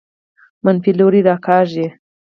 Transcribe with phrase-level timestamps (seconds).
[0.63, 1.87] منفي لوري راکاږي.